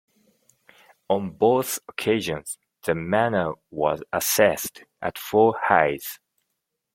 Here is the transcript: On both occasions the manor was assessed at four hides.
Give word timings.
On 1.11 1.29
both 1.29 1.77
occasions 1.87 2.57
the 2.87 2.95
manor 2.95 3.53
was 3.69 4.01
assessed 4.11 4.83
at 4.99 5.19
four 5.19 5.53
hides. 5.65 6.19